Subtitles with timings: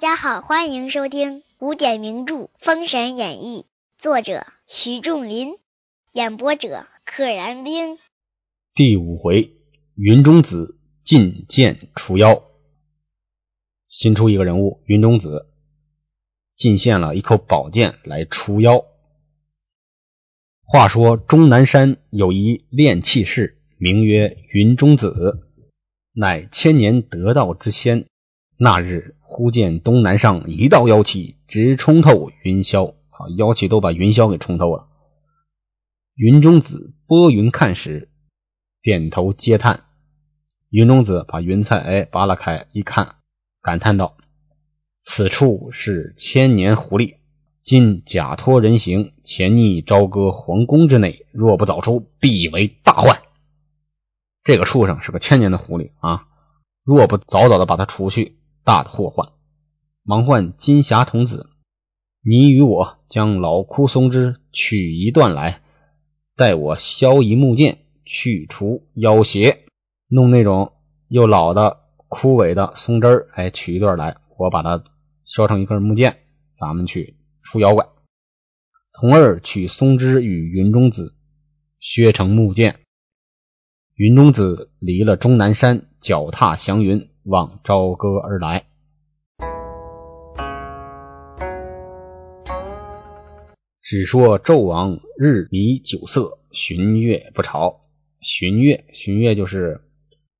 [0.00, 3.62] 大家好，欢迎收听古典名著《封神演义》，
[4.00, 5.56] 作者徐仲林，
[6.12, 7.98] 演播者可燃冰。
[8.74, 9.56] 第五回，
[9.96, 12.44] 云中子进谏除妖。
[13.88, 15.50] 新出一个人物，云中子
[16.54, 18.84] 进献了一口宝剑来除妖。
[20.62, 25.44] 话说终南山有一炼气士，名曰云中子。
[26.12, 28.06] 乃千年得道之仙。
[28.60, 32.94] 那日忽见东南上一道妖气，直冲透云霄。
[33.10, 34.88] 啊，妖气都把云霄给冲透了。
[36.14, 38.10] 云中子拨云看时，
[38.82, 39.84] 点头嗟叹。
[40.70, 43.14] 云中子把云彩哎扒拉开一看，
[43.62, 44.16] 感叹道
[45.02, 47.18] ：“此处是千年狐狸，
[47.62, 51.26] 今假托人形，潜匿朝歌皇宫之内。
[51.32, 53.22] 若不早出，必为大患。”
[54.42, 56.26] 这个畜生是个千年的狐狸啊！
[56.82, 59.30] 若不早早的把他除去，大的祸患。
[60.02, 61.50] 忙唤金霞童子，
[62.22, 65.62] 你与我将老枯松枝取一段来，
[66.36, 69.64] 待我削一木剑，去除妖邪。
[70.08, 70.72] 弄那种
[71.08, 74.82] 又老的枯萎的松枝儿，哎，取一段来，我把它
[75.24, 76.18] 削成一根木剑，
[76.54, 77.86] 咱们去除妖怪。
[78.92, 81.14] 童儿取松枝与云中子
[81.78, 82.80] 削成木剑。
[83.94, 88.64] 云中子离了终南山，脚踏祥云往朝歌而来。
[93.82, 97.82] 只说纣王日迷酒色，旬月不朝。
[98.22, 99.82] 旬月，旬月就是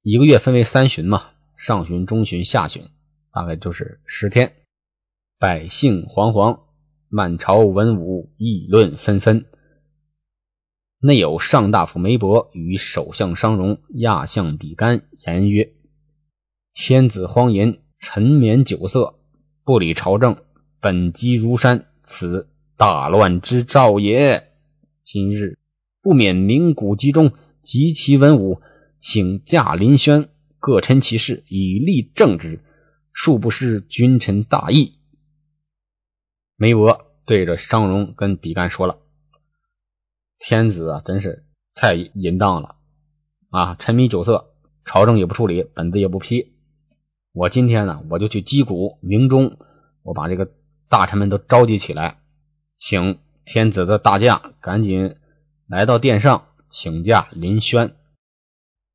[0.03, 1.25] 一个月分为三旬嘛，
[1.59, 2.85] 上旬、中旬、下旬，
[3.33, 4.55] 大概就是十天。
[5.39, 6.61] 百姓惶惶，
[7.09, 9.45] 满朝文武议论纷纷。
[11.01, 15.75] 内有上大夫梅伯与首相商容亚相比干言曰
[16.81, 19.19] ：“天子荒淫，沉湎酒色，
[19.65, 20.37] 不理朝政，
[20.79, 24.53] 本积如山，此大乱之兆也。
[25.03, 25.59] 今日
[26.03, 28.61] 不免鸣鼓集中，集其文武，
[29.01, 30.29] 请驾临轩，
[30.61, 32.61] 各陈其事，以立正之，
[33.13, 35.01] 恕不失君臣大义。”
[36.55, 39.01] 梅伯对着商容跟比干说了。
[40.39, 42.77] 天子啊，真是太淫荡了
[43.51, 43.75] 啊！
[43.81, 46.55] 沉迷酒色，朝政也不处理，本子也不批。
[47.39, 49.59] 我今天呢，我就去击鼓鸣钟，
[50.03, 50.51] 我把这个
[50.89, 52.19] 大臣们都召集起来，
[52.77, 55.15] 请天子的大驾赶紧
[55.69, 57.95] 来到殿上请驾临轩。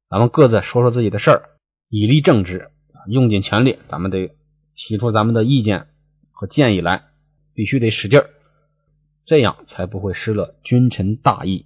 [0.09, 1.49] 咱们各自说说自己的事儿，
[1.87, 2.69] 以立政治，
[3.07, 4.35] 用尽全力，咱们得
[4.75, 5.87] 提出咱们的意见
[6.33, 7.05] 和建议来，
[7.53, 8.29] 必须得使劲儿。
[9.23, 11.65] 这样才不会失了君臣大义。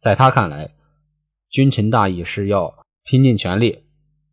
[0.00, 0.70] 在他看来，
[1.50, 3.82] 君臣大义是要拼尽全力，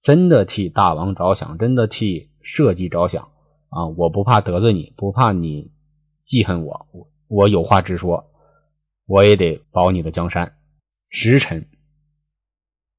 [0.03, 3.31] 真的替大王着想，真的替社稷着想
[3.69, 3.87] 啊！
[3.87, 5.71] 我不怕得罪你，不怕你
[6.25, 8.29] 记恨我，我我有话直说，
[9.05, 10.57] 我也得保你的江山。
[11.09, 11.69] 时臣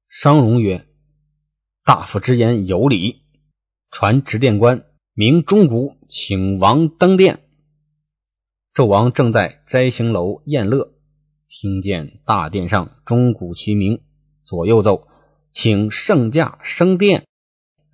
[0.09, 0.87] 商容曰
[1.85, 3.21] ：“大夫之言有理。”
[3.91, 7.41] 传执殿官鸣钟鼓，请王登殿。
[8.73, 10.91] 纣王正在摘星楼宴乐，
[11.47, 14.01] 听见大殿上钟鼓齐鸣，
[14.43, 15.07] 左右奏，
[15.55, 17.25] 请圣驾升殿。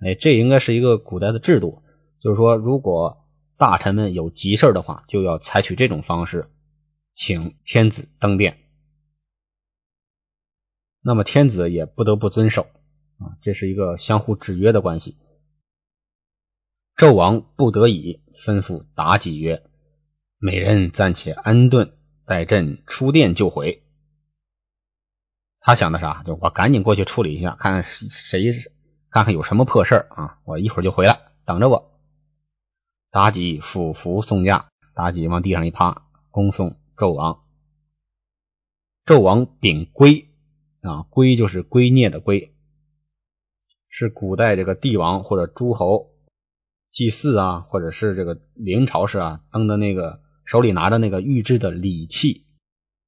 [0.00, 1.84] 哎，这应该是一个古代的制度，
[2.20, 3.24] 就是说，如果
[3.56, 6.50] 大臣们有急事的话，就要采取这种方式，
[7.14, 8.58] 请天子登殿。
[11.02, 12.62] 那么天子也不得不遵守
[13.18, 15.16] 啊，这是一个相互制约的关系。
[16.96, 19.62] 纣王不得已吩咐妲己曰。
[20.38, 21.96] 美人暂且安顿，
[22.26, 23.81] 待朕出殿就回。
[25.64, 26.22] 他想的啥？
[26.24, 28.52] 就我赶紧过去处理一下，看看谁
[29.08, 30.38] 看看有什么破事啊！
[30.44, 32.00] 我一会儿就回来，等着我。
[33.12, 37.44] 妲己俯伏送驾，妲己往地上一趴，恭送纣王。
[39.06, 40.28] 纣王秉圭
[40.80, 42.54] 啊，圭就是圭臬的圭，
[43.88, 46.10] 是古代这个帝王或者诸侯
[46.90, 50.20] 祭祀啊，或者是这个临朝时啊登的那个。
[50.44, 52.44] 手里拿着那个玉制的礼器，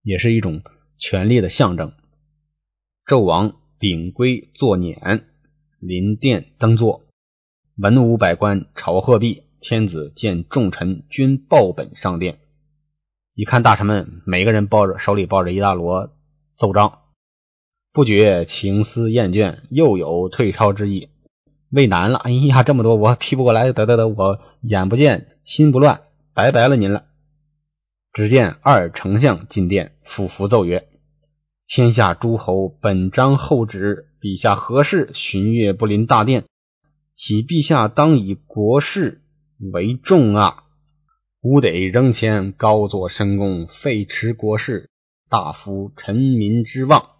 [0.03, 0.63] 也是一种
[0.99, 1.93] 权力的象征。
[3.07, 5.25] 纣王秉圭坐辇，
[5.79, 7.03] 临殿登座，
[7.77, 9.43] 文武百官朝贺毕。
[9.61, 12.39] 天子见众臣均抱本上殿，
[13.35, 16.13] 一看大臣们每个人抱着手里抱着一大摞
[16.57, 17.01] 奏章，
[17.93, 21.09] 不觉情思厌倦，又有退朝之意，
[21.71, 22.19] 畏难了。
[22.19, 26.03] 哎呀，这么多我批不过来，得得得，我眼不见心不乱，
[26.33, 27.05] 拜拜了您了。
[28.13, 30.89] 只见二丞相进殿，俯伏奏曰
[31.67, 36.45] ：“天下诸侯本章后旨，陛下何事巡阅不临大殿？
[37.15, 39.23] 启陛下当以国事
[39.73, 40.65] 为重啊！
[41.41, 44.91] 吾得仍前高坐深宫，废弛国事，
[45.31, 47.11] 大夫臣民之望。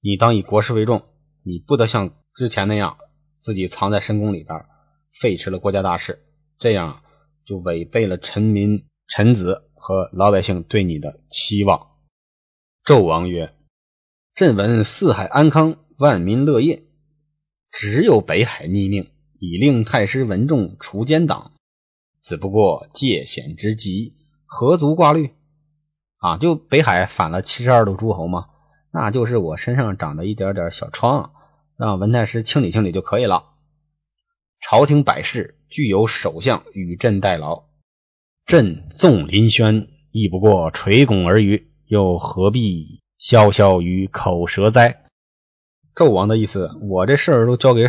[0.00, 1.02] 你当以国事为重，
[1.44, 2.98] 你不得像之前那样
[3.38, 4.64] 自己藏在深宫里边，
[5.20, 6.24] 废弛了国家大事，
[6.58, 7.02] 这样
[7.46, 11.91] 就违背了臣民、臣子和老百姓对你的期望。
[12.84, 13.54] 纣王曰
[14.34, 16.82] ：“朕闻四海安康，万民乐业，
[17.70, 21.52] 只有北海逆命，以令太师文仲除奸党，
[22.20, 25.30] 只不过借险之急，何足挂虑？
[26.16, 28.46] 啊，就北海反了七十二路诸侯嘛？
[28.90, 31.32] 那就是我身上长的一点点小疮，
[31.76, 33.44] 让文太师清理清理就可以了。
[34.60, 37.66] 朝廷百事俱有首相与朕代劳，
[38.44, 45.02] 朕纵临轩，亦不过垂拱而已。”又何必潇潇于口舌哉？
[45.94, 47.86] 纣王的意思，我这事儿都交给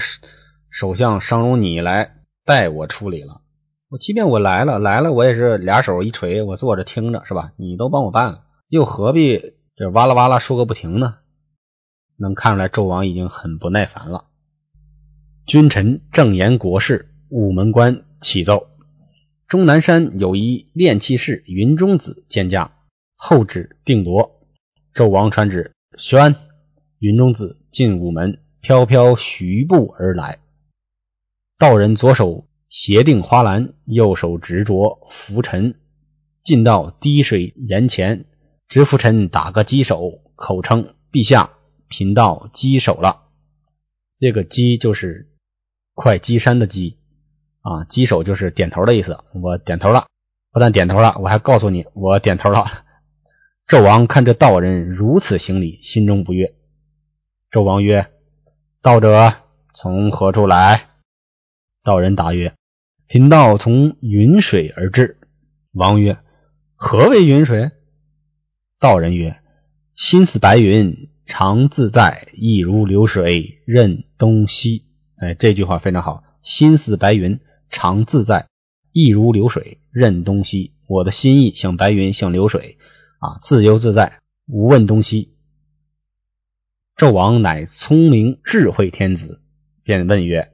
[0.70, 3.40] 首相商容你来代我处理了。
[3.88, 7.54] 我即便我来了，来了我也是俩手一捶，我坐着听着是吧？
[7.56, 11.20] 你都帮我办了，又何必这哇啦哇啦说个不停呢？
[12.18, 14.26] 能看出来纣王已经很不耐烦了。
[15.46, 18.68] 君臣正言国事，午门关启奏：
[19.48, 22.74] 终南山有一炼器士云中子见驾。
[23.26, 24.42] 后旨定夺，
[24.94, 26.36] 纣王传旨，宣
[27.00, 30.40] 云中子进午门，飘飘徐步而来。
[31.58, 35.80] 道人左手斜定花篮，右手执着拂尘，
[36.44, 38.26] 进到滴水岩前，
[38.68, 41.52] 执拂尘打个击手，口称：“陛下，
[41.88, 43.30] 贫道击手了。”
[44.20, 45.30] 这个“击”就是
[45.94, 46.98] 快击山的“击”
[47.64, 49.24] 啊，击手就是点头的意思。
[49.42, 50.08] 我点头了，
[50.52, 52.83] 不但点头了，我还告诉你，我点头了。
[53.68, 56.54] 纣王看这道人如此行礼，心中不悦。
[57.50, 58.12] 纣王曰
[58.84, 59.34] ：“道者
[59.74, 60.90] 从何处来？”
[61.84, 62.54] 道人答曰
[63.08, 65.18] ：“贫道从云水而至。”
[65.72, 66.18] 王曰
[66.76, 67.72] ：“何为云水？”
[68.80, 69.42] 道人曰
[69.96, 74.86] ：“心似白云，常自在，意如流水，任东西。”
[75.18, 76.24] 哎，这句话非常好。
[76.42, 77.40] 心似白云，
[77.70, 78.48] 常自在，
[78.92, 80.74] 意如流水，任东西。
[80.86, 82.78] 我的心意像白云，像流水。
[83.24, 85.34] 啊，自由自在，无问东西。
[86.98, 89.42] 纣王乃聪明智慧天子，
[89.82, 90.52] 便问曰：“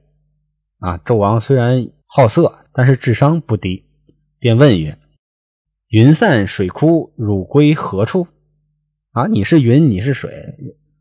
[0.78, 3.86] 啊，纣王虽然好色，但是智商不低，
[4.38, 5.00] 便问曰
[5.90, 8.28] ：‘云散水枯，汝归何处？’
[9.10, 10.30] 啊，你是云，你是水，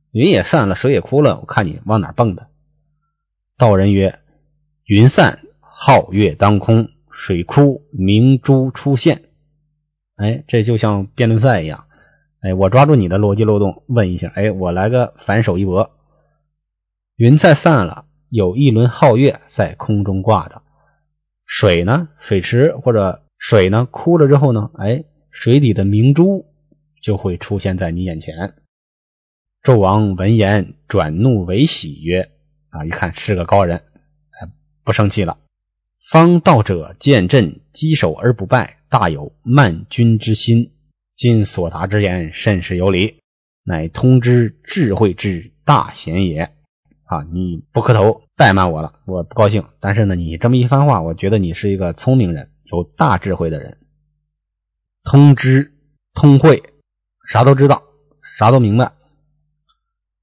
[0.09, 2.49] 云也散了，水也枯了，我看你往哪蹦的？”
[3.57, 4.17] 道人曰
[4.85, 9.25] ：“云散，皓月当空；水枯，明珠出现。”
[10.19, 11.85] 哎，这就像辩论赛一样。
[12.41, 14.29] 哎，我抓住你的逻辑漏洞，问一下。
[14.35, 15.91] 哎，我来个反手一搏。
[17.15, 20.61] 云彩散了，有一轮皓月在空中挂着。
[21.45, 22.09] 水呢？
[22.19, 23.87] 水池或者水呢？
[23.89, 24.71] 枯了之后呢？
[24.75, 26.45] 哎，水底的明珠
[27.01, 28.55] 就会出现在你眼前。
[29.63, 32.29] 纣王闻言，转怒为喜，曰
[32.71, 33.83] ：“啊，一看是个高人，
[34.31, 34.51] 哎，
[34.83, 35.37] 不生气了。
[35.99, 40.71] 方道者见朕击手而不败。”大有慢君之心，
[41.13, 43.19] 今所答之言甚是有理，
[43.63, 46.51] 乃通知智慧之大贤也。
[47.03, 49.65] 啊，你不磕头怠慢我了，我不高兴。
[49.79, 53.77] 但是呢，你这么一番话，我觉得你是一个聪明人，有大智慧的人。
[55.03, 55.71] 通知、
[56.15, 56.63] 通会，
[57.27, 57.83] 啥都知道，
[58.39, 58.93] 啥都明白。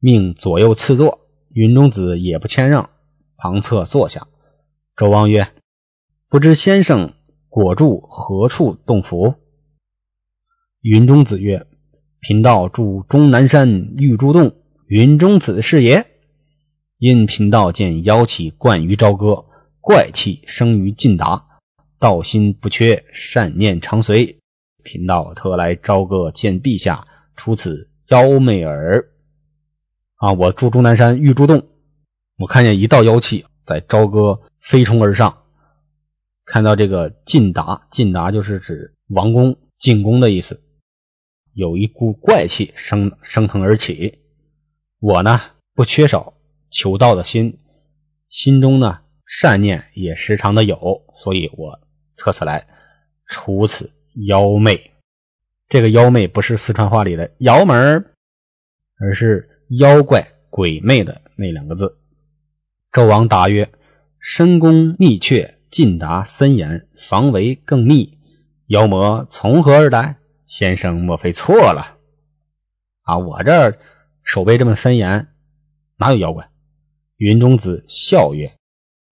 [0.00, 1.20] 命左右赐座，
[1.52, 2.90] 云中子也不谦让，
[3.36, 4.26] 旁侧坐下。
[4.96, 5.52] 周王曰
[6.28, 7.14] ：“不知先生。”
[7.48, 9.36] 果住何处洞府？
[10.82, 11.66] 云中子曰
[12.20, 14.56] ：“贫道住终南山玉珠洞。
[14.86, 16.04] 云中子是也。
[16.98, 19.46] 因贫道见妖气贯于朝歌，
[19.80, 21.46] 怪气生于晋达，
[21.98, 24.38] 道心不缺，善念常随。
[24.82, 27.06] 贫道特来朝歌见陛下，
[27.36, 29.08] 除此妖媚耳。
[30.16, 30.34] 啊！
[30.34, 31.68] 我住终南山玉珠洞，
[32.36, 35.38] 我看见一道妖气在朝歌飞冲而上。”
[36.56, 40.62] 看到这个进达，进达就是指王宫进宫的意思。
[41.52, 44.20] 有一股怪气升升腾而起，
[44.98, 45.38] 我呢
[45.74, 46.32] 不缺少
[46.70, 47.58] 求道的心，
[48.30, 51.78] 心中呢善念也时常的有，所以我
[52.16, 52.66] 特此来
[53.26, 54.92] 除此妖媚。
[55.68, 58.14] 这个妖媚不是四川话里的妖门
[58.98, 61.98] 而是妖怪鬼魅的那两个字。
[62.90, 63.70] 纣王答曰
[64.18, 68.18] ：“深宫密阙。”进达森严，防围更密。
[68.66, 70.16] 妖魔从何而来？
[70.46, 71.98] 先生莫非错了？
[73.02, 73.78] 啊，我这儿
[74.22, 75.28] 守备这么森严，
[75.96, 76.48] 哪有妖怪？
[77.16, 78.56] 云中子笑曰：“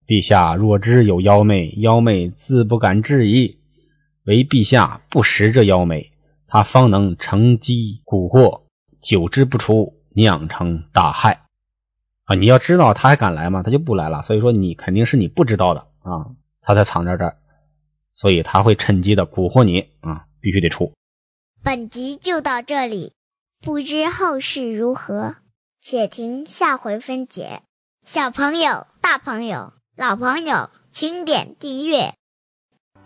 [0.06, 3.58] 陛下若知有妖媚，妖媚自不敢质疑。
[4.24, 6.12] 唯陛下不识这妖媚，
[6.46, 8.62] 他方能乘机蛊惑，
[9.00, 11.46] 久之不出，酿成大害。
[12.24, 13.62] 啊，你要知道他还敢来吗？
[13.62, 14.22] 他就不来了。
[14.22, 16.32] 所以说你肯定是你不知道的啊，
[16.64, 17.36] 他才藏在这儿，
[18.14, 20.92] 所以他会趁机的蛊惑你啊，必须得出。
[21.62, 23.14] 本集就到这里，
[23.60, 25.36] 不知后事如何，
[25.80, 27.62] 且听下回分解。
[28.04, 32.14] 小朋友、大朋友、老朋友，请点订阅。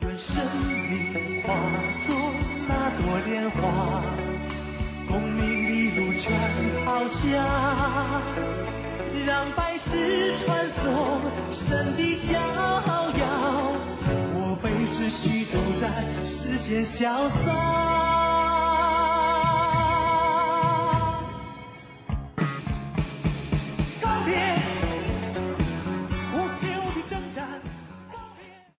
[0.01, 0.37] 愿生
[0.89, 1.55] 命化
[2.07, 2.15] 作
[2.69, 4.03] 那朵莲花，
[5.09, 8.23] 功名利禄全抛下，
[9.25, 11.21] 让百世传颂
[11.53, 13.48] 神的逍遥。
[15.09, 15.89] 我辈只需都在
[16.23, 18.18] 世间潇洒。